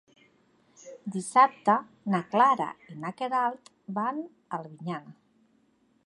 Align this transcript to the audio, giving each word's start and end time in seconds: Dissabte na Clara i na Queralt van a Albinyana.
Dissabte 1.15 1.75
na 2.13 2.21
Clara 2.31 2.69
i 2.93 2.97
na 3.03 3.11
Queralt 3.19 3.69
van 3.99 4.23
a 4.23 4.31
Albinyana. 4.59 5.15